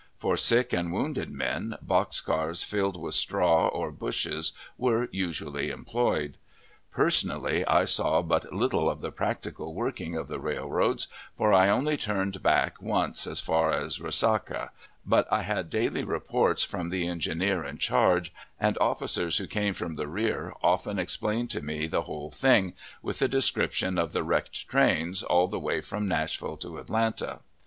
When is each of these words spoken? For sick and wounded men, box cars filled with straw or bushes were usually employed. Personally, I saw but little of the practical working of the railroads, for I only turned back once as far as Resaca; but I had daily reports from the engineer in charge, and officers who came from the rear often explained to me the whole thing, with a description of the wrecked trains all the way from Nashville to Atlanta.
For 0.17 0.35
sick 0.35 0.73
and 0.73 0.91
wounded 0.91 1.29
men, 1.31 1.75
box 1.79 2.21
cars 2.21 2.63
filled 2.63 2.99
with 2.99 3.13
straw 3.13 3.67
or 3.67 3.91
bushes 3.91 4.51
were 4.75 5.07
usually 5.11 5.69
employed. 5.69 6.37
Personally, 6.89 7.63
I 7.67 7.85
saw 7.85 8.23
but 8.23 8.51
little 8.51 8.89
of 8.89 9.01
the 9.01 9.11
practical 9.11 9.75
working 9.75 10.15
of 10.15 10.27
the 10.27 10.39
railroads, 10.39 11.05
for 11.37 11.53
I 11.53 11.69
only 11.69 11.97
turned 11.97 12.41
back 12.41 12.81
once 12.81 13.27
as 13.27 13.41
far 13.41 13.71
as 13.73 13.99
Resaca; 14.01 14.71
but 15.05 15.31
I 15.31 15.43
had 15.43 15.69
daily 15.69 16.03
reports 16.03 16.63
from 16.63 16.89
the 16.89 17.05
engineer 17.05 17.63
in 17.63 17.77
charge, 17.77 18.33
and 18.59 18.79
officers 18.79 19.37
who 19.37 19.45
came 19.45 19.75
from 19.75 19.93
the 19.97 20.07
rear 20.07 20.55
often 20.63 20.97
explained 20.97 21.51
to 21.51 21.61
me 21.61 21.85
the 21.85 22.01
whole 22.05 22.31
thing, 22.31 22.73
with 23.03 23.21
a 23.21 23.27
description 23.27 23.99
of 23.99 24.13
the 24.13 24.23
wrecked 24.23 24.67
trains 24.67 25.21
all 25.21 25.47
the 25.47 25.59
way 25.59 25.79
from 25.79 26.07
Nashville 26.07 26.57
to 26.57 26.79
Atlanta. 26.79 27.41